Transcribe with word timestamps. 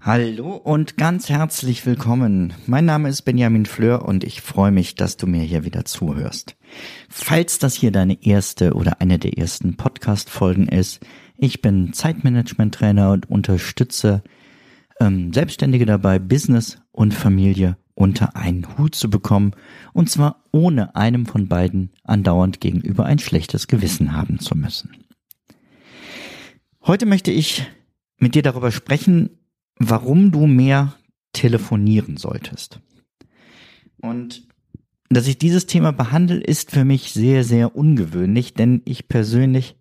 Hallo 0.00 0.56
und 0.56 0.96
ganz 0.96 1.28
herzlich 1.28 1.84
willkommen. 1.84 2.54
Mein 2.66 2.86
Name 2.86 3.08
ist 3.08 3.22
Benjamin 3.22 3.66
Fleur 3.66 4.06
und 4.06 4.24
ich 4.24 4.40
freue 4.40 4.70
mich, 4.70 4.94
dass 4.94 5.16
du 5.16 5.26
mir 5.26 5.42
hier 5.42 5.64
wieder 5.64 5.84
zuhörst. 5.84 6.56
Falls 7.08 7.58
das 7.58 7.74
hier 7.74 7.92
deine 7.92 8.22
erste 8.24 8.72
oder 8.72 9.00
eine 9.00 9.18
der 9.18 9.36
ersten 9.36 9.76
Podcast-Folgen 9.76 10.68
ist, 10.68 11.00
ich 11.36 11.60
bin 11.60 11.92
Zeitmanagement-Trainer 11.92 13.10
und 13.12 13.30
unterstütze 13.30 14.22
ähm, 15.00 15.32
Selbstständige 15.32 15.86
dabei, 15.86 16.18
Business 16.18 16.78
und 16.92 17.12
Familie 17.12 17.76
unter 17.94 18.36
einen 18.36 18.78
Hut 18.78 18.94
zu 18.94 19.10
bekommen 19.10 19.52
und 19.92 20.10
zwar 20.10 20.42
ohne 20.52 20.96
einem 20.96 21.26
von 21.26 21.48
beiden 21.48 21.90
andauernd 22.04 22.60
gegenüber 22.60 23.04
ein 23.04 23.18
schlechtes 23.18 23.68
Gewissen 23.68 24.12
haben 24.12 24.38
zu 24.38 24.56
müssen. 24.56 24.90
Heute 26.84 27.06
möchte 27.06 27.30
ich 27.30 27.66
mit 28.18 28.34
dir 28.34 28.42
darüber 28.42 28.72
sprechen, 28.72 29.30
warum 29.76 30.32
du 30.32 30.46
mehr 30.46 30.94
telefonieren 31.32 32.16
solltest. 32.16 32.80
Und 34.00 34.46
dass 35.08 35.26
ich 35.26 35.38
dieses 35.38 35.66
Thema 35.66 35.92
behandle, 35.92 36.40
ist 36.40 36.70
für 36.70 36.84
mich 36.84 37.12
sehr, 37.12 37.44
sehr 37.44 37.76
ungewöhnlich, 37.76 38.54
denn 38.54 38.82
ich 38.84 39.08
persönlich 39.08 39.76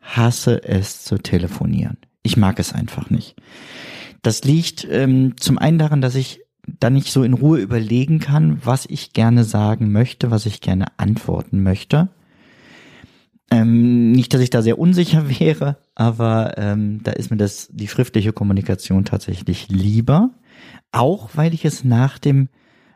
hasse 0.00 0.62
es 0.64 1.04
zu 1.04 1.18
telefonieren. 1.18 1.98
Ich 2.22 2.36
mag 2.36 2.58
es 2.58 2.72
einfach 2.72 3.10
nicht. 3.10 3.36
Das 4.22 4.44
liegt 4.44 4.86
ähm, 4.90 5.34
zum 5.38 5.58
einen 5.58 5.78
daran, 5.78 6.00
dass 6.00 6.14
ich 6.14 6.40
dann 6.78 6.94
nicht 6.94 7.12
so 7.12 7.22
in 7.22 7.34
Ruhe 7.34 7.58
überlegen 7.58 8.18
kann, 8.18 8.60
was 8.64 8.86
ich 8.86 9.12
gerne 9.12 9.44
sagen 9.44 9.92
möchte, 9.92 10.30
was 10.30 10.46
ich 10.46 10.60
gerne 10.60 10.86
antworten 10.96 11.62
möchte. 11.62 12.08
Ähm, 13.50 14.12
nicht, 14.12 14.32
dass 14.32 14.40
ich 14.40 14.50
da 14.50 14.62
sehr 14.62 14.78
unsicher 14.78 15.28
wäre, 15.40 15.78
aber 15.94 16.56
ähm, 16.56 17.02
da 17.02 17.12
ist 17.12 17.30
mir 17.30 17.36
das 17.36 17.68
die 17.72 17.88
schriftliche 17.88 18.32
Kommunikation 18.32 19.04
tatsächlich 19.04 19.68
lieber, 19.68 20.30
auch 20.92 21.30
weil 21.34 21.54
ich 21.54 21.64
es 21.64 21.84
nach 21.84 22.18
dem 22.18 22.48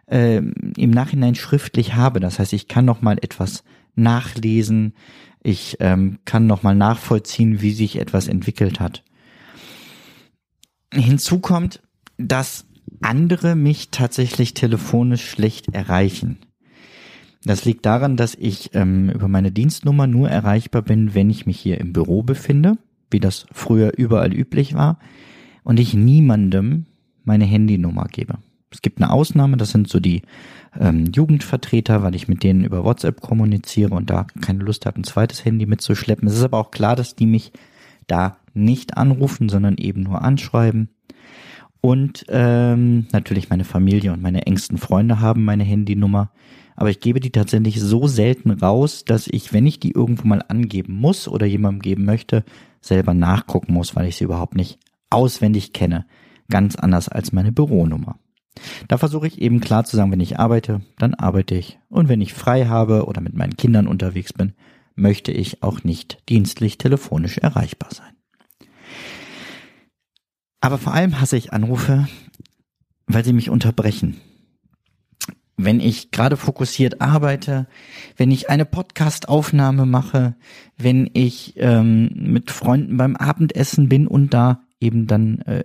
ähm, 0.07 0.53
im 0.77 0.91
Nachhinein 0.91 1.35
schriftlich 1.35 1.95
habe. 1.95 2.21
Das 2.21 2.39
heißt, 2.39 2.53
ich 2.53 2.69
kann 2.69 2.85
noch 2.85 3.03
mal 3.03 3.17
etwas 3.21 3.65
nachlesen, 3.95 4.95
ich 5.43 5.77
ähm, 5.81 6.19
kann 6.25 6.47
noch 6.47 6.63
mal 6.63 6.75
nachvollziehen, 6.75 7.61
wie 7.61 7.73
sich 7.73 7.99
etwas 7.99 8.29
entwickelt 8.29 8.81
hat. 8.81 9.03
Hinzu 10.93 11.39
kommt, 11.39 11.81
dass 12.17 12.67
andere 13.03 13.55
mich 13.57 13.91
tatsächlich 13.91 14.55
telefonisch 14.55 15.29
schlecht 15.29 15.75
erreichen. 15.75 16.39
Das 17.45 17.65
liegt 17.65 17.85
daran, 17.85 18.17
dass 18.17 18.35
ich 18.35 18.71
ähm, 18.75 19.11
über 19.11 19.29
meine 19.29 19.53
Dienstnummer 19.53 20.07
nur 20.07 20.31
erreichbar 20.31 20.83
bin, 20.83 21.15
wenn 21.15 21.29
ich 21.29 21.45
mich 21.45 21.61
hier 21.61 21.79
im 21.79 21.93
Büro 21.93 22.23
befinde, 22.23 22.79
wie 23.11 23.21
das 23.21 23.47
früher 23.53 23.93
überall 23.97 24.33
üblich 24.33 24.75
war, 24.75 24.99
und 25.63 25.79
ich 25.79 25.95
niemandem 25.95 26.87
meine 27.25 27.45
Handynummer 27.45 28.07
gebe. 28.11 28.39
Es 28.71 28.83
gibt 28.83 29.01
eine 29.01 29.13
Ausnahme, 29.13 29.57
das 29.57 29.71
sind 29.71 29.89
so 29.89 30.01
die 30.01 30.23
ähm, 30.79 31.07
Jugendvertreter, 31.15 32.03
weil 32.03 32.15
ich 32.15 32.29
mit 32.29 32.43
denen 32.43 32.65
über 32.65 32.85
WhatsApp 32.85 33.21
kommuniziere 33.21 33.95
und 33.95 34.11
da 34.11 34.27
keine 34.41 34.65
Lust 34.65 34.87
habe, 34.87 35.01
ein 35.01 35.05
zweites 35.05 35.45
Handy 35.45 35.67
mitzuschleppen. 35.67 36.27
Es 36.27 36.35
ist 36.35 36.43
aber 36.43 36.59
auch 36.59 36.71
klar, 36.71 36.97
dass 36.97 37.15
die 37.15 37.27
mich 37.27 37.53
da 38.07 38.39
nicht 38.53 38.97
anrufen, 38.97 39.49
sondern 39.49 39.77
eben 39.77 40.03
nur 40.03 40.23
anschreiben. 40.23 40.89
Und 41.85 42.25
ähm, 42.29 43.07
natürlich 43.13 43.51
meine 43.51 43.65
Familie 43.65 44.13
und 44.13 44.23
meine 44.23 44.47
engsten 44.47 44.79
Freunde 44.79 45.21
haben 45.21 45.45
meine 45.45 45.65
Handynummer 45.65 46.31
aber 46.77 46.91
ich 46.91 47.01
gebe 47.01 47.21
die 47.21 47.31
tatsächlich 47.31 47.81
so 47.81 48.07
selten 48.07 48.51
raus, 48.51 49.05
dass 49.05 49.27
ich, 49.29 49.53
wenn 49.53 49.67
ich 49.67 49.81
die 49.81 49.93
irgendwo 49.93 50.27
mal 50.27 50.43
angeben 50.49 50.95
muss 50.95 51.29
oder 51.29 51.47
jemandem 51.47 51.83
geben 51.83 52.05
möchte, 52.05 52.45
selber 52.81 53.15
nachgucken 53.15 53.73
muss, 53.73 53.95
weil 53.97 54.09
ich 54.09 54.17
sie 54.17 54.25
überhaupt 54.25 54.57
nicht 54.57 54.79
auswendig 55.11 55.73
kenne. 55.73 56.07
Ganz 56.51 56.77
anders 56.77 57.09
als 57.09 57.33
meine 57.33 57.53
Büronummer. 57.53 58.19
Da 58.89 58.99
versuche 58.99 59.27
ich 59.27 59.41
eben 59.41 59.61
klar 59.61 59.85
zu 59.85 59.97
sagen, 59.97 60.13
wenn 60.13 60.21
ich 60.21 60.39
arbeite, 60.39 60.81
dann 60.99 61.15
arbeite 61.15 61.55
ich. 61.55 61.79
Und 61.89 62.09
wenn 62.09 62.21
ich 62.21 62.35
frei 62.35 62.67
habe 62.67 63.07
oder 63.07 63.21
mit 63.21 63.35
meinen 63.35 63.57
Kindern 63.57 63.87
unterwegs 63.87 64.33
bin, 64.33 64.53
möchte 64.95 65.33
ich 65.33 65.63
auch 65.63 65.83
nicht 65.83 66.19
dienstlich 66.29 66.79
telefonisch 66.79 67.39
erreichbar 67.39 67.91
sein. 67.93 68.14
Aber 70.65 70.79
vor 70.79 70.95
allem 70.95 71.21
hasse 71.21 71.37
ich 71.37 71.53
Anrufe, 71.53 72.09
weil 73.07 73.23
sie 73.23 73.35
mich 73.35 73.51
unterbrechen 73.51 74.17
wenn 75.57 75.79
ich 75.79 76.11
gerade 76.11 76.37
fokussiert 76.37 77.01
arbeite, 77.01 77.67
wenn 78.17 78.33
ich 78.33 78.51
eine 78.51 78.65
Podcast-Aufnahme 78.65 79.87
mache, 79.87 80.35
wenn 80.77 81.09
ich 81.13 81.55
ähm, 81.59 82.11
mit 82.15 82.51
Freunden 82.51 82.97
beim 82.97 83.15
Abendessen 83.15 83.89
bin 83.89 84.09
und 84.09 84.35
da 84.35 84.63
eben 84.81 85.07
dann 85.07 85.39
äh, 85.43 85.63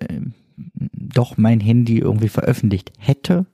doch 0.94 1.38
mein 1.38 1.60
Handy 1.60 1.98
irgendwie 1.98 2.30
veröffentlicht 2.30 2.94
hätte, 3.00 3.48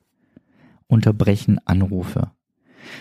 unterbrechen 0.88 1.60
Anrufe. 1.66 2.32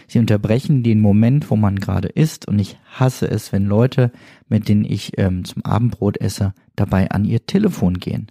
Sie 0.07 0.19
unterbrechen 0.21 0.83
den 0.83 1.01
Moment, 1.01 1.51
wo 1.51 1.57
man 1.57 1.81
gerade 1.81 2.09
ist 2.09 2.47
und 2.47 2.59
ich 2.59 2.79
hasse 2.87 3.29
es, 3.29 3.53
wenn 3.53 3.67
Leute, 3.67 4.13
mit 4.49 4.69
denen 4.69 4.85
ich 4.85 5.19
ähm, 5.19 5.45
zum 5.45 5.65
Abendbrot 5.65 6.19
esse, 6.21 6.55
dabei 6.77 7.11
an 7.11 7.25
ihr 7.25 7.47
Telefon 7.47 7.99
gehen. 7.99 8.31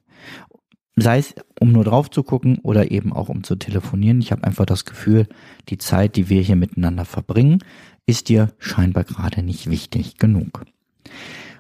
Sei 0.96 1.18
es, 1.18 1.34
um 1.60 1.72
nur 1.72 1.84
drauf 1.84 2.12
zu 2.12 2.24
gucken 2.24 2.60
oder 2.60 2.92
eben 2.92 3.14
auch 3.14 3.30
um 3.30 3.44
zu 3.44 3.56
telefonieren. 3.56 4.20
Ich 4.20 4.32
habe 4.32 4.44
einfach 4.44 4.66
das 4.66 4.86
Gefühl, 4.86 5.28
die 5.70 5.80
Zeit, 5.80 6.16
die 6.16 6.30
wir 6.30 6.42
hier 6.42 6.56
miteinander 6.56 7.06
verbringen, 7.06 7.64
ist 8.06 8.30
dir 8.30 8.54
scheinbar 8.60 9.04
gerade 9.04 9.42
nicht 9.42 9.70
wichtig 9.70 10.18
genug. 10.18 10.66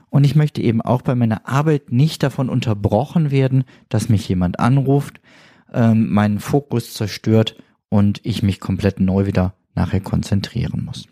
Und 0.09 0.25
ich 0.25 0.35
möchte 0.35 0.61
eben 0.61 0.81
auch 0.81 1.01
bei 1.01 1.15
meiner 1.15 1.47
Arbeit 1.47 1.91
nicht 1.91 2.21
davon 2.21 2.49
unterbrochen 2.49 3.31
werden, 3.31 3.63
dass 3.89 4.09
mich 4.09 4.29
jemand 4.29 4.59
anruft, 4.59 5.19
ähm, 5.73 6.11
meinen 6.11 6.39
Fokus 6.39 6.93
zerstört 6.93 7.55
und 7.89 8.21
ich 8.23 8.43
mich 8.43 8.59
komplett 8.59 8.99
neu 8.99 9.25
wieder 9.25 9.55
nachher 9.73 10.01
konzentrieren 10.01 10.85
muss. 10.85 11.07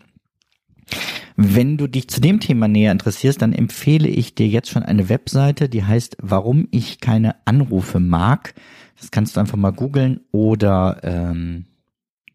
Wenn 1.44 1.76
du 1.76 1.88
dich 1.88 2.06
zu 2.06 2.20
dem 2.20 2.38
Thema 2.38 2.68
näher 2.68 2.92
interessierst, 2.92 3.42
dann 3.42 3.52
empfehle 3.52 4.06
ich 4.06 4.36
dir 4.36 4.46
jetzt 4.46 4.70
schon 4.70 4.84
eine 4.84 5.08
Webseite, 5.08 5.68
die 5.68 5.82
heißt 5.82 6.18
Warum 6.22 6.68
ich 6.70 7.00
keine 7.00 7.34
Anrufe 7.46 7.98
mag. 7.98 8.54
Das 9.00 9.10
kannst 9.10 9.34
du 9.34 9.40
einfach 9.40 9.56
mal 9.56 9.72
googeln 9.72 10.20
oder 10.30 11.00
ähm, 11.02 11.64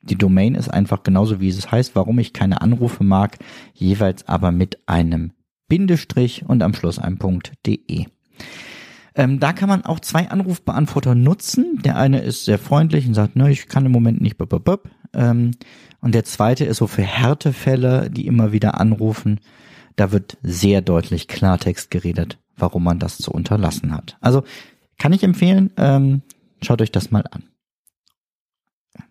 die 0.01 0.17
Domain 0.17 0.55
ist 0.55 0.67
einfach 0.67 1.03
genauso 1.03 1.39
wie 1.39 1.47
es 1.47 1.71
heißt, 1.71 1.95
warum 1.95 2.19
ich 2.19 2.33
keine 2.33 2.59
Anrufe 2.59 3.05
mag, 3.05 3.37
jeweils 3.73 4.27
aber 4.27 4.51
mit 4.51 4.79
einem 4.87 5.31
Bindestrich 5.69 6.43
und 6.45 6.61
am 6.61 6.73
Schluss 6.73 6.99
einem 6.99 7.17
Punkt 7.17 7.53
.de. 7.65 8.07
Ähm, 9.15 9.39
da 9.39 9.53
kann 9.53 9.69
man 9.69 9.85
auch 9.85 10.01
zwei 10.01 10.29
Anrufbeantworter 10.29 11.15
nutzen. 11.15 11.79
Der 11.81 11.95
eine 11.95 12.19
ist 12.19 12.43
sehr 12.43 12.59
freundlich 12.59 13.07
und 13.07 13.13
sagt, 13.13 13.37
ne, 13.37 13.49
ich 13.51 13.67
kann 13.67 13.85
im 13.85 13.93
Moment 13.93 14.19
nicht. 14.19 14.37
Bup, 14.37 14.49
bup, 14.49 14.65
bup. 14.65 14.89
Ähm, 15.13 15.51
und 16.01 16.13
der 16.13 16.23
zweite 16.23 16.65
ist 16.65 16.77
so 16.77 16.87
für 16.87 17.03
Härtefälle, 17.03 18.09
die 18.09 18.27
immer 18.27 18.51
wieder 18.51 18.79
anrufen. 18.79 19.39
Da 19.95 20.11
wird 20.11 20.37
sehr 20.43 20.81
deutlich 20.81 21.27
Klartext 21.27 21.89
geredet, 21.89 22.37
warum 22.55 22.83
man 22.83 22.99
das 22.99 23.17
zu 23.17 23.31
unterlassen 23.31 23.93
hat. 23.93 24.17
Also 24.21 24.43
kann 24.97 25.13
ich 25.13 25.23
empfehlen, 25.23 25.71
ähm, 25.77 26.21
schaut 26.61 26.81
euch 26.81 26.91
das 26.91 27.11
mal 27.11 27.25
an. 27.31 27.43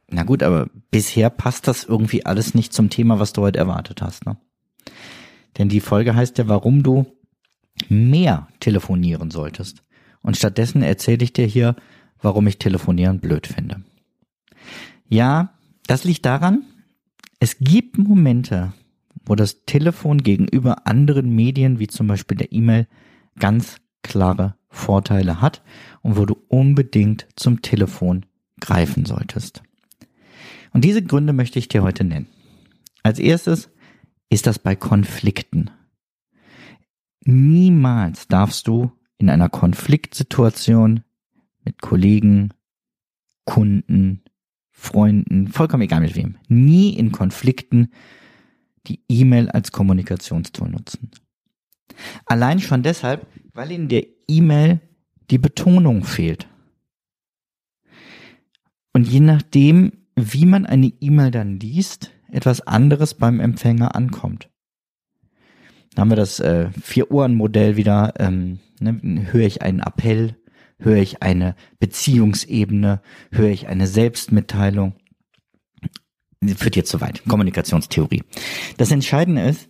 Na 0.08 0.22
gut, 0.22 0.42
aber 0.42 0.68
bisher 0.90 1.30
passt 1.30 1.66
das 1.66 1.84
irgendwie 1.84 2.24
alles 2.24 2.54
nicht 2.54 2.72
zum 2.72 2.90
Thema, 2.90 3.18
was 3.18 3.32
du 3.32 3.42
heute 3.42 3.58
erwartet 3.58 4.02
hast. 4.02 4.24
Ne? 4.24 4.36
Denn 5.58 5.68
die 5.68 5.80
Folge 5.80 6.14
heißt 6.14 6.38
ja, 6.38 6.48
warum 6.48 6.82
du 6.82 7.06
mehr 7.88 8.48
telefonieren 8.60 9.30
solltest. 9.30 9.82
Und 10.22 10.36
stattdessen 10.36 10.82
erzähle 10.82 11.24
ich 11.24 11.32
dir 11.32 11.46
hier, 11.46 11.76
warum 12.20 12.46
ich 12.46 12.58
telefonieren 12.58 13.20
blöd 13.20 13.46
finde. 13.46 13.82
Ja, 15.08 15.54
das 15.86 16.04
liegt 16.04 16.24
daran, 16.24 16.64
es 17.40 17.58
gibt 17.58 17.98
Momente, 17.98 18.72
wo 19.24 19.34
das 19.34 19.64
Telefon 19.64 20.18
gegenüber 20.18 20.86
anderen 20.86 21.34
Medien, 21.34 21.78
wie 21.78 21.88
zum 21.88 22.06
Beispiel 22.06 22.36
der 22.36 22.52
E-Mail, 22.52 22.86
ganz 23.38 23.76
klare 24.02 24.56
Vorteile 24.68 25.40
hat 25.40 25.62
und 26.02 26.16
wo 26.16 26.26
du 26.26 26.36
unbedingt 26.48 27.26
zum 27.36 27.62
Telefon 27.62 28.26
greifen 28.60 29.04
solltest. 29.04 29.62
Und 30.72 30.84
diese 30.84 31.02
Gründe 31.02 31.32
möchte 31.32 31.58
ich 31.58 31.68
dir 31.68 31.82
heute 31.82 32.04
nennen. 32.04 32.28
Als 33.02 33.18
erstes 33.18 33.70
ist 34.28 34.46
das 34.46 34.58
bei 34.58 34.76
Konflikten 34.76 35.70
Niemals 37.28 38.28
darfst 38.28 38.68
du 38.68 38.92
in 39.18 39.28
einer 39.30 39.48
Konfliktsituation 39.48 41.02
mit 41.64 41.82
Kollegen, 41.82 42.50
Kunden, 43.44 44.22
Freunden, 44.78 45.48
vollkommen 45.48 45.84
egal 45.84 46.02
mit 46.02 46.14
wem, 46.14 46.36
nie 46.48 46.90
in 46.90 47.10
Konflikten 47.10 47.88
die 48.86 49.00
E-Mail 49.08 49.48
als 49.48 49.72
Kommunikationstool 49.72 50.68
nutzen. 50.68 51.10
Allein 52.26 52.60
schon 52.60 52.82
deshalb, 52.82 53.26
weil 53.54 53.72
in 53.72 53.88
der 53.88 54.06
E-Mail 54.28 54.80
die 55.30 55.38
Betonung 55.38 56.04
fehlt. 56.04 56.46
Und 58.92 59.08
je 59.08 59.20
nachdem, 59.20 59.92
wie 60.14 60.44
man 60.44 60.66
eine 60.66 60.92
E-Mail 61.00 61.30
dann 61.30 61.58
liest, 61.58 62.10
etwas 62.30 62.60
anderes 62.60 63.14
beim 63.14 63.40
Empfänger 63.40 63.96
ankommt. 63.96 64.50
Da 65.94 66.02
haben 66.02 66.10
wir 66.10 66.16
das 66.16 66.38
äh, 66.38 66.68
Vier-Ohren-Modell 66.82 67.76
wieder. 67.76 68.12
Ähm, 68.18 68.58
ne, 68.78 69.00
höre 69.32 69.46
ich 69.46 69.62
einen 69.62 69.80
Appell, 69.80 70.36
höre 70.78 70.96
ich 70.96 71.22
eine 71.22 71.54
Beziehungsebene, 71.78 73.00
höre 73.30 73.50
ich 73.50 73.68
eine 73.68 73.86
Selbstmitteilung. 73.86 74.94
Führt 76.56 76.76
jetzt 76.76 76.90
zu 76.90 77.00
weit. 77.00 77.22
Kommunikationstheorie. 77.26 78.22
Das 78.76 78.90
Entscheidende 78.90 79.42
ist, 79.42 79.68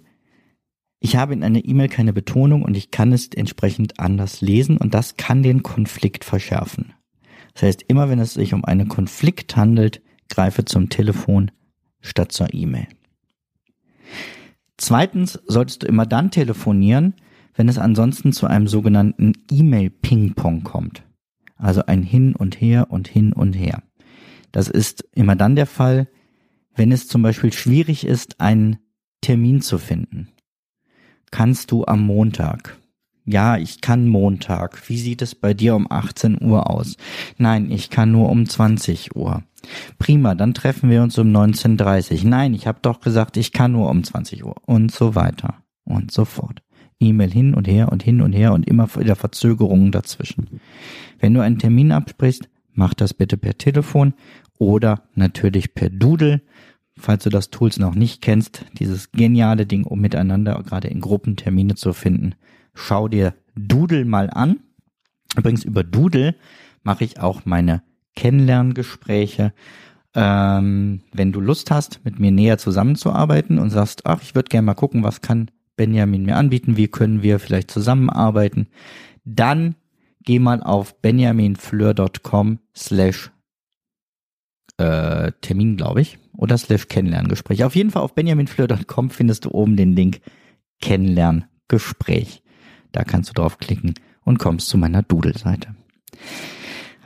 ich 0.99 1.17
habe 1.17 1.35
in 1.35 1.44
einer 1.44 1.64
E-Mail 1.64 1.88
keine 1.88 2.12
Betonung 2.12 2.62
und 2.62 2.76
ich 2.76 2.91
kann 2.91 3.12
es 3.12 3.29
entsprechend 3.29 4.00
anders 4.00 4.41
lesen 4.41 4.76
und 4.76 4.94
das 4.94 5.17
kann 5.17 5.43
den 5.43 5.62
Konflikt 5.62 6.25
verschärfen. 6.25 6.94
Das 7.55 7.62
heißt, 7.62 7.85
immer 7.88 8.08
wenn 8.08 8.19
es 8.19 8.35
sich 8.35 8.55
um 8.55 8.64
einen 8.64 8.88
Konflikt 8.88 9.56
handelt, 9.56 10.03
greife 10.29 10.64
zum 10.64 10.88
Telefon 10.88 11.50
statt 12.00 12.32
zur 12.32 12.53
E-Mail. 12.53 12.88
Zweitens 14.76 15.41
solltest 15.47 15.82
du 15.82 15.87
immer 15.87 16.06
dann 16.06 16.31
telefonieren, 16.31 17.14
wenn 17.56 17.69
es 17.69 17.79
ansonsten 17.79 18.32
zu 18.32 18.47
einem 18.47 18.69
sogenannten 18.69 19.32
E-Mail-Ping-Pong 19.50 20.62
kommt. 20.62 21.03
Also 21.56 21.85
ein 21.87 22.03
Hin 22.03 22.37
und 22.37 22.61
Her 22.61 22.88
und 22.91 23.08
Hin 23.08 23.32
und 23.32 23.55
Her. 23.55 23.82
Das 24.53 24.69
ist 24.69 25.05
immer 25.12 25.37
dann 25.37 25.56
der 25.56 25.67
Fall, 25.67 26.08
wenn 26.75 26.93
es 26.93 27.08
zum 27.08 27.23
Beispiel 27.23 27.53
schwierig 27.53 28.06
ist, 28.06 28.41
einen 28.41 28.79
Termin 29.23 29.62
zu 29.62 29.79
finden. 29.79 30.29
Kannst 31.31 31.70
du 31.70 31.85
am 31.87 32.03
Montag? 32.06 32.76
Ja, 33.25 33.56
ich 33.56 33.81
kann 33.81 34.06
Montag. 34.06 34.88
Wie 34.88 34.99
sieht 34.99 35.20
es 35.20 35.35
bei 35.35 35.53
dir 35.53 35.75
um 35.75 35.91
18 35.91 36.41
Uhr 36.41 36.70
aus? 36.70 36.97
Nein, 37.38 37.73
ich 37.73 37.91
kann 37.91 38.12
nur 38.12 38.29
um 38.29 38.49
20 38.49 39.17
Uhr. 39.17 39.43
Prima, 39.99 40.37
dann 40.37 40.55
treffen 40.55 40.91
wir 40.91 41.03
uns 41.03 41.19
um 41.19 41.29
19.30 41.35 42.25
Nein, 42.25 42.55
ich 42.55 42.69
habe 42.69 42.79
doch 42.82 43.00
gesagt, 43.00 43.37
ich 43.37 43.50
kann 43.50 43.73
nur 43.73 43.91
um 43.91 44.05
20 44.05 44.44
Uhr. 44.44 44.55
Und 44.64 44.93
so 44.93 45.17
weiter 45.17 45.56
und 45.85 46.12
so 46.12 46.25
fort. 46.25 46.62
E-Mail 47.00 47.31
hin 47.31 47.54
und 47.54 47.69
her 47.69 47.90
und 47.93 48.02
hin 48.02 48.22
und 48.22 48.32
her 48.32 48.52
und 48.52 48.66
immer 48.66 48.88
wieder 48.96 49.16
Verzögerungen 49.16 49.93
dazwischen. 49.93 50.60
Wenn 51.19 51.34
du 51.34 51.40
einen 51.40 51.58
Termin 51.58 51.93
absprichst, 51.93 52.48
mach 52.72 52.94
das 52.94 53.14
bitte 53.14 53.37
per 53.37 53.58
Telefon 53.58 54.14
oder 54.58 55.02
natürlich 55.14 55.75
per 55.75 55.90
Doodle. 55.90 56.43
Falls 56.98 57.25
du 57.25 57.31
das 57.31 57.50
Tools 57.50 57.78
noch 57.78 57.94
nicht 57.94 58.22
kennst, 58.22 58.64
dieses 58.78 59.12
geniale 59.12 59.66
Ding, 59.66 59.84
um 59.84 60.00
miteinander 60.00 60.62
gerade 60.62 60.88
in 60.88 61.00
Gruppen 61.00 61.37
Termine 61.37 61.75
zu 61.75 61.93
finden, 61.93 62.34
schau 62.75 63.08
dir 63.08 63.34
Doodle 63.54 64.06
mal 64.06 64.31
an. 64.31 64.60
Übrigens 65.37 65.64
über 65.64 65.84
Doodle 65.84 66.34
mache 66.82 67.04
ich 67.04 67.20
auch 67.20 67.44
meine 67.44 67.82
Kennenlerngespräche. 68.14 69.52
Ähm, 70.14 71.02
wenn 71.12 71.32
du 71.32 71.40
Lust 71.40 71.70
hast, 71.70 72.00
mit 72.04 72.19
mir 72.19 72.31
näher 72.31 72.56
zusammenzuarbeiten 72.56 73.58
und 73.58 73.69
sagst, 73.69 74.06
ach, 74.06 74.22
ich 74.22 74.34
würde 74.34 74.48
gerne 74.48 74.64
mal 74.64 74.75
gucken, 74.75 75.02
was 75.02 75.20
kann 75.20 75.50
Benjamin 75.76 76.25
mir 76.25 76.37
anbieten, 76.37 76.76
wie 76.76 76.88
können 76.88 77.23
wir 77.23 77.38
vielleicht 77.38 77.70
zusammenarbeiten, 77.70 78.69
dann 79.25 79.76
geh 80.23 80.38
mal 80.38 80.62
auf 80.62 81.00
benjaminfleur.com 81.00 82.58
slash 82.75 83.31
äh, 84.78 85.32
Termin, 85.40 85.76
glaube 85.76 86.00
ich, 86.00 86.19
oder 86.37 86.58
slash 86.58 86.88
Kennenlerngespräch. 86.88 87.64
Auf 87.64 87.76
jeden 87.76 87.90
Fall 87.90 88.02
auf 88.02 88.14
benjaminfleur.com 88.14 89.11
findest 89.11 89.44
du 89.44 89.50
oben 89.50 89.76
den 89.76 89.94
Link 89.94 90.20
Kennenlerngespräch. 90.81 92.43
Da 92.93 93.05
kannst 93.05 93.31
du 93.31 93.34
draufklicken 93.34 93.94
und 94.25 94.38
kommst 94.38 94.69
zu 94.69 94.79
meiner 94.79 95.02
Doodle-Seite. 95.02 95.75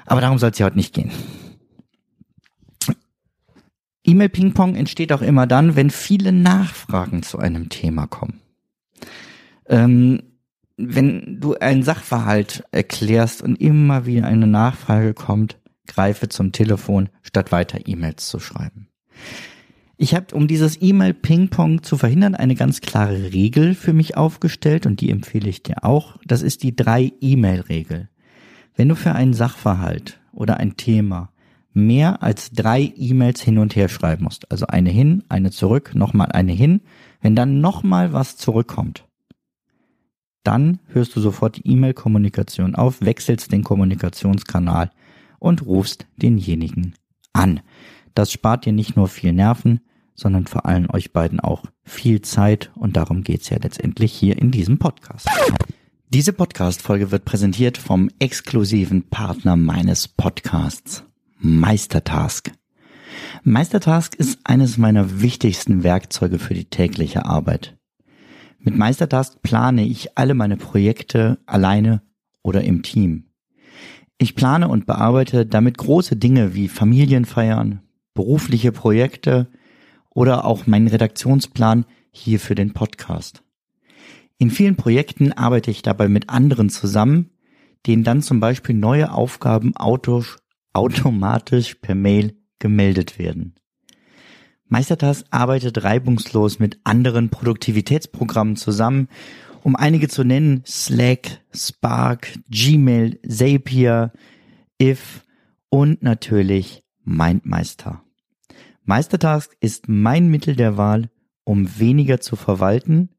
Aber 0.07 0.21
darum 0.21 0.39
soll 0.39 0.51
es 0.51 0.59
ja 0.59 0.67
heute 0.67 0.77
nicht 0.77 0.95
gehen. 0.95 1.11
E-Mail-Ping-Pong 4.05 4.75
entsteht 4.75 5.13
auch 5.13 5.23
immer 5.23 5.47
dann, 5.47 5.77
wenn 5.77 5.91
viele 5.91 6.33
Nachfragen 6.33 7.23
zu 7.23 7.39
einem 7.39 7.69
Thema 7.69 8.07
kommen. 8.07 8.41
Ähm, 9.71 10.23
wenn 10.77 11.41
du 11.41 11.55
einen 11.55 11.83
Sachverhalt 11.83 12.65
erklärst 12.73 13.43
und 13.43 13.61
immer 13.61 14.05
wieder 14.05 14.27
eine 14.27 14.47
Nachfrage 14.47 15.15
kommt, 15.15 15.59
greife 15.87 16.29
zum 16.29 16.53
Telefon, 16.53 17.09
statt 17.23 17.53
weiter 17.53 17.79
E-Mails 17.87 18.27
zu 18.27 18.41
schreiben. 18.41 18.89
Ich 19.97 20.15
habe, 20.15 20.35
um 20.35 20.49
dieses 20.49 20.81
E-Mail-Ping-Pong 20.81 21.83
zu 21.83 21.99
verhindern, 21.99 22.35
eine 22.35 22.55
ganz 22.55 22.81
klare 22.81 23.33
Regel 23.33 23.75
für 23.75 23.93
mich 23.93 24.17
aufgestellt 24.17 24.87
und 24.87 25.01
die 25.01 25.11
empfehle 25.11 25.49
ich 25.49 25.63
dir 25.63 25.85
auch. 25.85 26.17
Das 26.25 26.41
ist 26.41 26.63
die 26.63 26.75
drei 26.75 27.13
E-Mail-Regel. 27.21 28.09
Wenn 28.77 28.89
du 28.89 28.95
für 28.95 29.13
einen 29.13 29.35
Sachverhalt 29.35 30.19
oder 30.33 30.57
ein 30.57 30.77
Thema 30.77 31.31
mehr 31.75 32.23
als 32.23 32.51
drei 32.51 32.93
E-Mails 32.97 33.43
hin 33.43 33.59
und 33.59 33.77
her 33.77 33.89
schreiben 33.89 34.25
musst, 34.25 34.51
also 34.51 34.67
eine 34.67 34.91
hin, 34.91 35.23
eine 35.29 35.51
zurück, 35.51 35.95
nochmal 35.95 36.33
eine 36.33 36.53
hin, 36.53 36.81
wenn 37.21 37.37
dann 37.37 37.61
nochmal 37.61 38.15
was 38.15 38.39
zurückkommt, 38.39 39.05
dann 40.43 40.81
hörst 40.89 41.15
du 41.15 41.21
sofort 41.21 41.57
die 41.57 41.69
E-Mail-Kommunikation 41.69 42.75
auf, 42.75 43.01
wechselst 43.03 43.53
den 43.53 43.65
Kommunikationskanal 43.65 44.91
und 45.39 45.65
rufst 45.67 46.07
denjenigen 46.17 46.95
an. 47.33 47.61
Das 48.15 48.33
spart 48.33 48.67
dir 48.67 48.73
nicht 48.73 48.97
nur 48.97 49.09
viel 49.09 49.33
Nerven, 49.33 49.81
sondern 50.15 50.47
vor 50.47 50.67
allem 50.67 50.89
euch 50.93 51.13
beiden 51.13 51.41
auch 51.41 51.65
viel 51.83 52.21
Zeit 52.23 52.71
und 52.75 52.97
darum 52.97 53.23
geht's 53.23 53.49
ja 53.51 53.59
letztendlich 53.61 54.13
hier 54.13 54.39
in 54.39 54.51
diesem 54.51 54.79
Podcast. 54.79 55.29
Diese 56.09 56.33
Podcast-Folge 56.33 57.11
wird 57.11 57.25
präsentiert 57.25 57.79
vom 57.79 58.11
exklusiven 58.19 59.09
Partner 59.09 59.57
meines 59.57 60.09
Podcasts, 60.09 61.05
Meistertask. 61.39 62.51
Meistertask 63.45 64.15
ist 64.17 64.41
eines 64.45 64.77
meiner 64.77 65.23
wichtigsten 65.23 65.83
Werkzeuge 65.83 66.39
für 66.39 66.55
die 66.55 66.65
tägliche 66.65 67.25
Arbeit. 67.25 67.77
Mit 68.63 68.77
Meistertask 68.77 69.41
plane 69.43 69.87
ich 69.87 70.19
alle 70.19 70.35
meine 70.35 70.59
Projekte 70.59 71.39
alleine 71.47 72.03
oder 72.43 72.63
im 72.63 72.83
Team. 72.83 73.31
Ich 74.19 74.35
plane 74.35 74.69
und 74.69 74.85
bearbeite 74.85 75.47
damit 75.47 75.79
große 75.79 76.17
Dinge 76.17 76.55
wie 76.55 76.69
Familienfeiern, 76.69 77.81
berufliche 78.13 78.71
Projekte 78.71 79.49
oder 80.11 80.45
auch 80.45 80.67
meinen 80.67 80.89
Redaktionsplan 80.89 81.87
hier 82.11 82.39
für 82.39 82.55
den 82.55 82.75
Podcast. 82.75 83.43
In 84.37 84.51
vielen 84.51 84.77
Projekten 84.77 85.33
arbeite 85.33 85.71
ich 85.71 85.81
dabei 85.81 86.09
mit 86.09 86.29
anderen 86.29 86.69
zusammen, 86.69 87.31
denen 87.87 88.05
dann 88.05 88.21
zum 88.21 88.41
Beispiel 88.41 88.75
neue 88.75 89.13
Aufgaben 89.13 89.73
automatisch 90.73 91.75
per 91.77 91.95
Mail 91.95 92.37
gemeldet 92.59 93.19
werden. 93.19 93.55
Meistertask 94.71 95.27
arbeitet 95.31 95.85
reibungslos 95.85 96.59
mit 96.59 96.81
anderen 96.85 97.29
Produktivitätsprogrammen 97.29 98.57
zusammen 98.57 99.09
um 99.63 99.77
einige 99.77 100.09
zu 100.09 100.25
nennen, 100.25 100.63
Slack, 100.67 101.41
Spark, 101.55 102.33
Gmail, 102.51 103.19
Zapier, 103.27 104.13
If 104.81 105.23
und 105.69 106.03
natürlich 106.03 106.83
Mindmeister. 107.05 108.03
Meistertask 108.85 109.57
ist 109.61 109.89
mein 109.89 110.29
Mittel 110.29 110.57
der 110.57 110.77
Wahl, 110.77 111.11
um 111.45 111.79
weniger 111.79 112.21
zu 112.21 112.37
verwalten 112.37 113.11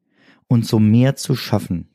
und 0.47 0.65
so 0.65 0.79
mehr 0.79 1.15
zu 1.15 1.35
schaffen. 1.35 1.89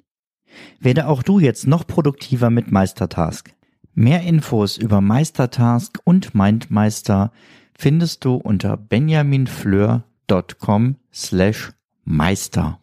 Werde 0.81 1.09
auch 1.09 1.23
du 1.23 1.41
jetzt 1.41 1.67
noch 1.67 1.87
produktiver 1.87 2.51
mit 2.51 2.71
Meistertask. 2.71 3.55
Mehr 3.95 4.23
Infos 4.23 4.77
über 4.77 5.01
Meistertask 5.01 5.99
und 6.05 6.35
Mindmeister 6.35 7.33
findest 7.79 8.25
du 8.25 8.35
unter 8.35 8.77
benjaminfleur.com 8.77 10.97
slash 11.13 11.71
Meister. 12.05 12.81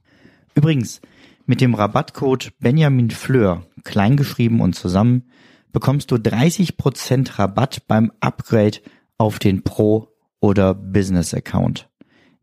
Übrigens, 0.56 1.02
mit 1.46 1.62
dem 1.62 1.74
Rabattcode 1.74 2.54
Benjamin 2.60 3.10
Fleur, 3.10 3.66
kleingeschrieben 3.84 4.62
und 4.62 4.74
zusammen, 4.74 5.24
bekommst 5.72 6.12
du 6.12 6.16
30% 6.16 7.40
Rabatt 7.40 7.88
beim 7.88 8.12
Upgrade 8.22 8.80
auf 9.18 9.40
den 9.40 9.64
Pro- 9.64 10.10
oder 10.40 10.74
Business-Account. 10.74 11.90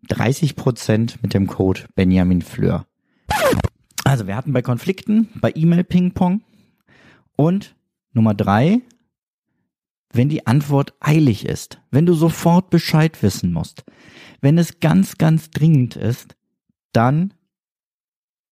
30% 0.09 1.17
mit 1.23 1.35
dem 1.35 1.47
Code 1.47 1.83
Benjamin 1.95 2.43
Fleur. 2.43 2.87
Also 4.05 4.27
wir 4.27 4.37
hatten 4.37 4.53
bei 4.53 4.63
Konflikten, 4.63 5.29
bei 5.41 5.53
E-Mail-Ping-Pong 5.55 6.43
und 7.37 7.75
Nummer 8.13 8.35
drei, 8.35 8.81
wenn 10.13 10.29
die 10.29 10.47
Antwort 10.47 10.95
eilig 11.01 11.47
ist, 11.47 11.81
wenn 11.91 12.07
du 12.07 12.15
sofort 12.15 12.71
Bescheid 12.71 13.23
wissen 13.23 13.53
musst, 13.53 13.85
wenn 14.41 14.59
es 14.59 14.81
ganz, 14.81 15.19
ganz 15.19 15.51
dringend 15.51 15.97
ist, 15.97 16.37
dann 16.93 17.35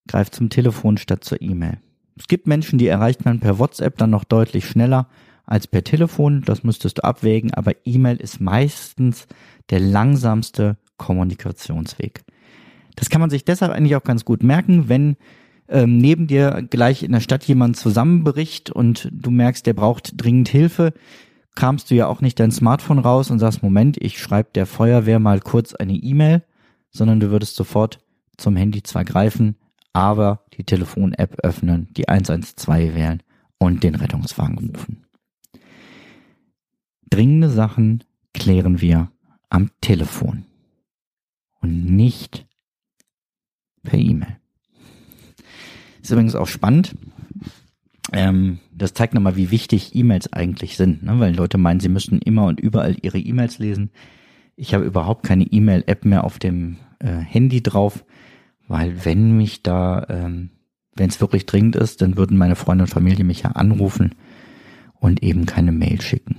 greif 0.06 0.30
zum 0.30 0.50
Telefon 0.50 0.96
statt 0.96 1.24
zur 1.24 1.42
E-Mail. 1.42 1.78
Es 2.16 2.26
gibt 2.26 2.46
Menschen, 2.46 2.78
die 2.78 2.86
erreicht 2.86 3.24
man 3.24 3.40
per 3.40 3.58
WhatsApp 3.58 3.96
dann 3.98 4.10
noch 4.10 4.24
deutlich 4.24 4.66
schneller 4.66 5.08
als 5.44 5.66
per 5.66 5.84
Telefon. 5.84 6.42
Das 6.44 6.64
müsstest 6.64 6.98
du 6.98 7.04
abwägen, 7.04 7.54
aber 7.54 7.72
E-Mail 7.84 8.16
ist 8.16 8.40
meistens 8.40 9.26
der 9.70 9.80
langsamste 9.80 10.76
Kommunikationsweg. 10.96 12.22
Das 12.96 13.10
kann 13.10 13.20
man 13.20 13.30
sich 13.30 13.44
deshalb 13.44 13.72
eigentlich 13.72 13.96
auch 13.96 14.02
ganz 14.02 14.24
gut 14.24 14.42
merken, 14.42 14.88
wenn 14.88 15.16
ähm, 15.68 15.98
neben 15.98 16.26
dir 16.26 16.66
gleich 16.68 17.02
in 17.02 17.12
der 17.12 17.20
Stadt 17.20 17.44
jemand 17.44 17.76
zusammenbricht 17.76 18.70
und 18.70 19.08
du 19.12 19.30
merkst, 19.30 19.66
der 19.66 19.74
braucht 19.74 20.12
dringend 20.16 20.48
Hilfe, 20.48 20.92
kramst 21.58 21.90
du 21.90 21.96
ja 21.96 22.06
auch 22.06 22.20
nicht 22.20 22.38
dein 22.38 22.52
Smartphone 22.52 23.00
raus 23.00 23.32
und 23.32 23.40
sagst, 23.40 23.64
Moment, 23.64 23.96
ich 23.96 24.20
schreibe 24.20 24.50
der 24.54 24.64
Feuerwehr 24.64 25.18
mal 25.18 25.40
kurz 25.40 25.74
eine 25.74 25.94
E-Mail, 25.94 26.44
sondern 26.92 27.18
du 27.18 27.32
würdest 27.32 27.56
sofort 27.56 27.98
zum 28.36 28.54
Handy 28.54 28.84
zwar 28.84 29.04
greifen, 29.04 29.56
aber 29.92 30.44
die 30.52 30.62
Telefon-App 30.62 31.40
öffnen, 31.42 31.88
die 31.96 32.08
112 32.08 32.94
wählen 32.94 33.24
und 33.58 33.82
den 33.82 33.96
Rettungswagen 33.96 34.70
rufen. 34.70 35.04
Dringende 37.10 37.50
Sachen 37.50 38.04
klären 38.34 38.80
wir 38.80 39.10
am 39.50 39.72
Telefon 39.80 40.44
und 41.60 41.86
nicht 41.86 42.46
per 43.82 43.98
E-Mail. 43.98 44.36
Ist 46.00 46.12
übrigens 46.12 46.36
auch 46.36 46.46
spannend. 46.46 46.94
Ähm, 48.12 48.58
das 48.72 48.94
zeigt 48.94 49.14
nochmal, 49.14 49.36
wie 49.36 49.50
wichtig 49.50 49.94
E-Mails 49.94 50.32
eigentlich 50.32 50.76
sind, 50.76 51.02
ne? 51.02 51.20
weil 51.20 51.34
Leute 51.34 51.58
meinen, 51.58 51.80
sie 51.80 51.88
müssten 51.88 52.18
immer 52.18 52.46
und 52.46 52.60
überall 52.60 52.96
ihre 53.02 53.18
E-Mails 53.18 53.58
lesen. 53.58 53.90
Ich 54.56 54.74
habe 54.74 54.84
überhaupt 54.84 55.26
keine 55.26 55.44
E-Mail-App 55.44 56.04
mehr 56.04 56.24
auf 56.24 56.38
dem 56.38 56.78
äh, 57.00 57.08
Handy 57.08 57.62
drauf, 57.62 58.04
weil 58.66 59.04
wenn 59.04 59.36
mich 59.36 59.62
da, 59.62 60.06
ähm, 60.08 60.50
wenn 60.96 61.10
es 61.10 61.20
wirklich 61.20 61.46
dringend 61.46 61.76
ist, 61.76 62.02
dann 62.02 62.16
würden 62.16 62.38
meine 62.38 62.56
Freunde 62.56 62.84
und 62.84 62.90
Familie 62.90 63.24
mich 63.24 63.42
ja 63.42 63.52
anrufen 63.52 64.14
und 64.94 65.22
eben 65.22 65.46
keine 65.46 65.72
Mail 65.72 66.00
schicken. 66.00 66.36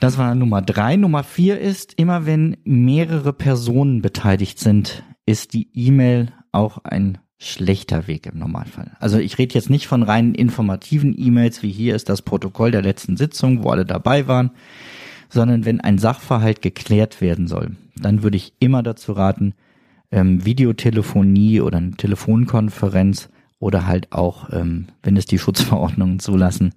Das 0.00 0.18
war 0.18 0.34
Nummer 0.34 0.60
drei. 0.60 0.96
Nummer 0.96 1.22
vier 1.22 1.58
ist, 1.58 1.94
immer 1.94 2.26
wenn 2.26 2.56
mehrere 2.64 3.32
Personen 3.32 4.02
beteiligt 4.02 4.58
sind, 4.58 5.02
ist 5.24 5.54
die 5.54 5.68
E-Mail 5.72 6.32
auch 6.52 6.78
ein 6.84 7.18
schlechter 7.44 8.06
Weg 8.06 8.26
im 8.26 8.38
Normalfall. 8.38 8.92
Also 9.00 9.18
ich 9.18 9.38
rede 9.38 9.54
jetzt 9.54 9.70
nicht 9.70 9.86
von 9.86 10.02
reinen 10.02 10.34
informativen 10.34 11.14
E-Mails, 11.16 11.62
wie 11.62 11.70
hier 11.70 11.94
ist 11.94 12.08
das 12.08 12.22
Protokoll 12.22 12.70
der 12.70 12.82
letzten 12.82 13.16
Sitzung, 13.16 13.62
wo 13.62 13.70
alle 13.70 13.84
dabei 13.84 14.26
waren, 14.26 14.50
sondern 15.28 15.64
wenn 15.64 15.80
ein 15.80 15.98
Sachverhalt 15.98 16.62
geklärt 16.62 17.20
werden 17.20 17.46
soll, 17.48 17.76
dann 17.96 18.22
würde 18.22 18.36
ich 18.36 18.54
immer 18.60 18.82
dazu 18.82 19.12
raten, 19.12 19.54
ähm, 20.10 20.44
Videotelefonie 20.44 21.60
oder 21.60 21.78
eine 21.78 21.92
Telefonkonferenz 21.92 23.28
oder 23.58 23.86
halt 23.86 24.12
auch, 24.12 24.50
ähm, 24.52 24.86
wenn 25.02 25.16
es 25.16 25.26
die 25.26 25.38
Schutzverordnungen 25.40 26.20
zulassen, 26.20 26.72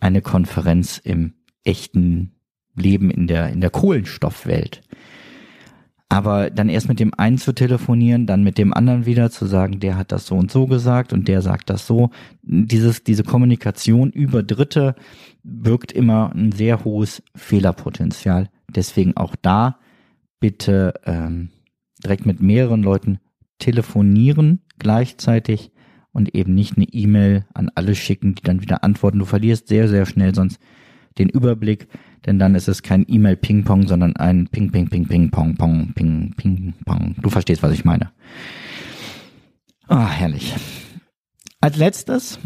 eine 0.00 0.22
Konferenz 0.22 0.98
im 1.02 1.34
echten 1.64 2.32
Leben 2.74 3.10
in 3.10 3.26
der, 3.26 3.50
in 3.50 3.60
der 3.60 3.70
Kohlenstoffwelt. 3.70 4.82
Aber 6.10 6.48
dann 6.48 6.70
erst 6.70 6.88
mit 6.88 7.00
dem 7.00 7.12
einen 7.14 7.36
zu 7.36 7.52
telefonieren, 7.52 8.26
dann 8.26 8.42
mit 8.42 8.56
dem 8.56 8.72
anderen 8.72 9.04
wieder 9.04 9.30
zu 9.30 9.44
sagen, 9.44 9.78
der 9.78 9.98
hat 9.98 10.10
das 10.10 10.26
so 10.26 10.36
und 10.36 10.50
so 10.50 10.66
gesagt 10.66 11.12
und 11.12 11.28
der 11.28 11.42
sagt 11.42 11.68
das 11.68 11.86
so. 11.86 12.10
Dieses, 12.42 13.04
diese 13.04 13.24
Kommunikation 13.24 14.10
über 14.10 14.42
Dritte 14.42 14.94
birgt 15.42 15.92
immer 15.92 16.32
ein 16.34 16.52
sehr 16.52 16.84
hohes 16.84 17.22
Fehlerpotenzial. 17.34 18.48
Deswegen 18.74 19.16
auch 19.18 19.36
da 19.36 19.78
bitte 20.40 20.94
ähm, 21.04 21.50
direkt 22.02 22.24
mit 22.24 22.40
mehreren 22.40 22.82
Leuten 22.82 23.18
telefonieren 23.58 24.60
gleichzeitig 24.78 25.72
und 26.12 26.34
eben 26.34 26.54
nicht 26.54 26.76
eine 26.76 26.86
E-Mail 26.86 27.44
an 27.52 27.70
alle 27.74 27.94
schicken, 27.94 28.34
die 28.34 28.42
dann 28.42 28.62
wieder 28.62 28.82
antworten. 28.82 29.18
Du 29.18 29.24
verlierst 29.24 29.68
sehr, 29.68 29.88
sehr 29.88 30.06
schnell 30.06 30.34
sonst 30.34 30.58
den 31.18 31.28
Überblick, 31.28 31.88
denn 32.26 32.38
dann 32.38 32.54
ist 32.54 32.68
es 32.68 32.82
kein 32.82 33.04
E-Mail-Ping-Pong, 33.08 33.86
sondern 33.86 34.16
ein 34.16 34.48
Ping-Ping-Ping-Ping-Pong-Pong, 34.48 35.92
Ping-Ping-Pong. 35.94 37.16
Du 37.20 37.30
verstehst, 37.30 37.62
was 37.62 37.72
ich 37.72 37.84
meine. 37.84 38.10
Ah, 39.86 40.08
herrlich. 40.08 40.54
Als 41.60 41.76
letztes, 41.76 42.38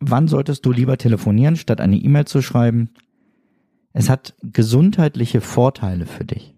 wann 0.00 0.28
solltest 0.28 0.64
du 0.66 0.72
lieber 0.72 0.98
telefonieren, 0.98 1.56
statt 1.56 1.80
eine 1.80 1.96
E-Mail 1.96 2.26
zu 2.26 2.42
schreiben? 2.42 2.90
Es 3.92 4.08
hat 4.08 4.34
gesundheitliche 4.42 5.40
Vorteile 5.40 6.06
für 6.06 6.24
dich. 6.24 6.54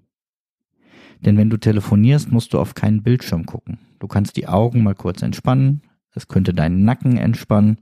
Denn 1.21 1.37
wenn 1.37 1.51
du 1.51 1.57
telefonierst, 1.57 2.31
musst 2.31 2.53
du 2.53 2.59
auf 2.59 2.75
keinen 2.75 3.03
Bildschirm 3.03 3.47
gucken. 3.47 3.79
Du 3.99 4.07
kannst 4.07 4.37
die 4.37 4.47
Augen 4.47 4.83
mal 4.83 4.95
kurz 4.95 5.23
entspannen. 5.23 5.83
Es 6.15 6.29
könnte 6.29 6.53
deinen 6.53 6.85
Nacken 6.85 7.17
entspannen. 7.17 7.79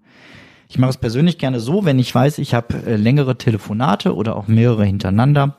Ich 0.73 0.79
mache 0.79 0.89
es 0.89 0.97
persönlich 0.97 1.37
gerne 1.37 1.61
so, 1.61 1.85
wenn 1.85 1.99
ich 1.99 2.15
weiß, 2.15 2.39
ich 2.39 2.55
habe 2.55 2.87
äh, 2.87 2.97
längere 2.97 3.37
Telefonate 3.37 4.15
oder 4.15 4.37
auch 4.37 4.49
mehrere 4.49 4.87
hintereinander, 4.87 5.59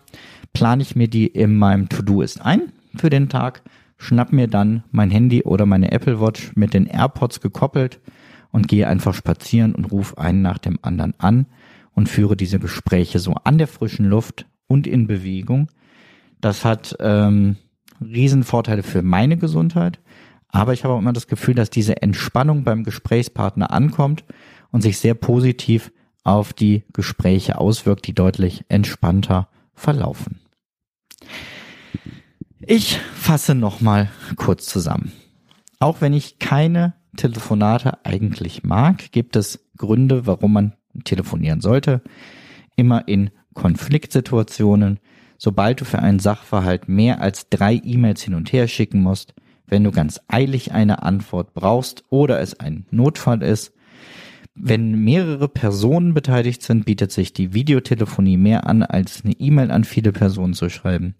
plane 0.53 0.81
ich 0.81 0.95
mir 0.95 1.07
die 1.07 1.27
in 1.27 1.55
meinem 1.55 1.87
To-Do-Ist 1.87 2.41
ein 2.41 2.71
für 2.95 3.11
den 3.11 3.29
Tag, 3.29 3.61
schnapp 3.97 4.33
mir 4.33 4.47
dann 4.47 4.83
mein 4.89 5.11
Handy 5.11 5.43
oder 5.43 5.67
meine 5.67 5.91
Apple 5.91 6.19
Watch 6.19 6.53
mit 6.55 6.73
den 6.73 6.87
AirPods 6.87 7.41
gekoppelt 7.41 7.99
und 8.51 8.67
gehe 8.67 8.87
einfach 8.87 9.13
spazieren 9.13 9.75
und 9.75 9.91
rufe 9.91 10.17
einen 10.17 10.41
nach 10.41 10.57
dem 10.57 10.79
anderen 10.81 11.13
an 11.19 11.45
und 11.93 12.09
führe 12.09 12.35
diese 12.35 12.57
Gespräche 12.57 13.19
so 13.19 13.35
an 13.43 13.59
der 13.59 13.67
frischen 13.67 14.07
Luft 14.07 14.47
und 14.65 14.87
in 14.87 15.05
Bewegung. 15.05 15.67
Das 16.41 16.65
hat 16.65 16.95
ähm, 16.99 17.57
Riesenvorteile 18.01 18.81
für 18.81 19.03
meine 19.03 19.37
Gesundheit, 19.37 19.99
aber 20.47 20.73
ich 20.73 20.83
habe 20.83 20.95
auch 20.95 20.99
immer 20.99 21.13
das 21.13 21.27
Gefühl, 21.27 21.53
dass 21.53 21.69
diese 21.69 22.01
Entspannung 22.01 22.63
beim 22.63 22.83
Gesprächspartner 22.83 23.69
ankommt 23.69 24.23
und 24.73 24.81
sich 24.81 24.97
sehr 24.97 25.13
positiv 25.13 25.93
auf 26.25 26.51
die 26.51 26.83
Gespräche 26.91 27.57
auswirkt, 27.57 28.07
die 28.07 28.13
deutlich 28.13 28.65
entspannter 28.67 29.47
verlaufen. 29.73 30.41
Ich 32.59 32.97
fasse 33.15 33.55
nochmal 33.55 34.09
kurz 34.35 34.65
zusammen. 34.65 35.13
Auch 35.79 36.01
wenn 36.01 36.13
ich 36.13 36.39
keine 36.39 36.93
Telefonate 37.15 38.03
eigentlich 38.05 38.63
mag, 38.63 39.11
gibt 39.11 39.35
es 39.35 39.69
Gründe, 39.77 40.25
warum 40.25 40.53
man 40.53 40.73
telefonieren 41.03 41.61
sollte. 41.61 42.01
Immer 42.75 43.07
in 43.07 43.29
Konfliktsituationen, 43.53 44.99
sobald 45.37 45.81
du 45.81 45.85
für 45.85 45.99
einen 45.99 46.19
Sachverhalt 46.19 46.87
mehr 46.87 47.21
als 47.21 47.49
drei 47.49 47.79
E-Mails 47.83 48.23
hin 48.23 48.33
und 48.33 48.51
her 48.51 48.67
schicken 48.67 49.03
musst, 49.03 49.35
wenn 49.67 49.83
du 49.83 49.91
ganz 49.91 50.19
eilig 50.27 50.71
eine 50.71 51.03
Antwort 51.03 51.53
brauchst 51.53 52.05
oder 52.09 52.39
es 52.39 52.59
ein 52.59 52.85
Notfall 52.89 53.43
ist, 53.43 53.73
wenn 54.55 55.03
mehrere 55.03 55.47
Personen 55.47 56.13
beteiligt 56.13 56.61
sind, 56.61 56.85
bietet 56.85 57.11
sich 57.11 57.33
die 57.33 57.53
Videotelefonie 57.53 58.37
mehr 58.37 58.67
an, 58.67 58.83
als 58.83 59.23
eine 59.23 59.33
E-Mail 59.33 59.71
an 59.71 59.83
viele 59.83 60.11
Personen 60.11 60.53
zu 60.53 60.69
schreiben. 60.69 61.15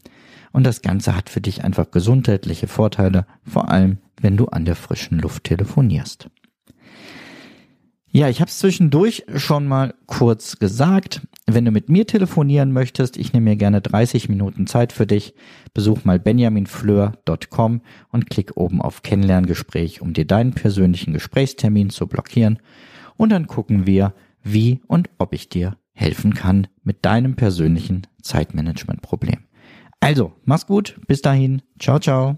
Und 0.52 0.66
das 0.66 0.84
Ganze 0.84 1.16
hat 1.16 1.30
für 1.30 1.42
dich 1.42 1.64
einfach 1.64 1.90
gesundheitliche 1.90 2.68
Vorteile, 2.68 3.26
vor 3.44 3.70
allem 3.70 3.98
wenn 4.22 4.38
du 4.38 4.46
an 4.46 4.66
der 4.66 4.76
frischen 4.76 5.18
Luft 5.18 5.46
telefonierst. 5.46 6.30
Ja, 8.12 8.30
ich 8.30 8.42
habe 8.42 8.50
es 8.50 8.60
zwischendurch 8.60 9.26
schon 9.36 9.68
mal 9.68 9.96
kurz 10.06 10.60
gesagt. 10.60 11.22
Wenn 11.48 11.66
du 11.66 11.72
mit 11.72 11.90
mir 11.90 12.06
telefonieren 12.06 12.72
möchtest, 12.72 13.18
ich 13.18 13.34
nehme 13.34 13.50
mir 13.50 13.56
gerne 13.56 13.82
30 13.82 14.30
Minuten 14.30 14.68
Zeit 14.68 14.94
für 14.94 15.08
dich. 15.08 15.34
Besuch 15.74 16.06
mal 16.06 16.20
benjaminfleur.com 16.20 17.82
und 18.12 18.30
klick 18.30 18.56
oben 18.56 18.80
auf 18.80 19.02
Kennenlerngespräch, 19.02 20.02
um 20.02 20.14
dir 20.14 20.26
deinen 20.26 20.54
persönlichen 20.54 21.14
Gesprächstermin 21.14 21.90
zu 21.90 22.06
blockieren 22.06 22.60
und 23.18 23.30
dann 23.30 23.48
gucken 23.48 23.86
wir, 23.86 24.14
wie 24.44 24.82
und 24.88 25.10
ob 25.18 25.34
ich 25.34 25.50
dir 25.50 25.78
helfen 25.94 26.34
kann 26.34 26.68
mit 26.84 27.06
deinem 27.06 27.36
persönlichen 27.36 28.08
Zeitmanagement-Problem. 28.22 29.46
Also, 30.00 30.34
mach's 30.44 30.68
gut, 30.68 31.00
bis 31.08 31.22
dahin, 31.22 31.62
ciao, 31.80 32.00
ciao. 32.00 32.38